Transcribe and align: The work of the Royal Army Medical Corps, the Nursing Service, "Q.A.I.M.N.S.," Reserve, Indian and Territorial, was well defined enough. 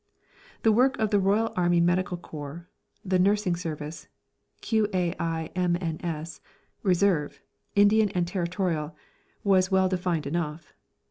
The 0.63 0.71
work 0.71 0.97
of 0.97 1.11
the 1.11 1.19
Royal 1.19 1.53
Army 1.55 1.79
Medical 1.79 2.17
Corps, 2.17 2.67
the 3.05 3.19
Nursing 3.19 3.55
Service, 3.55 4.07
"Q.A.I.M.N.S.," 4.61 6.41
Reserve, 6.81 7.43
Indian 7.75 8.09
and 8.09 8.25
Territorial, 8.27 8.95
was 9.43 9.69
well 9.69 9.89
defined 9.89 10.25
enough. 10.25 10.73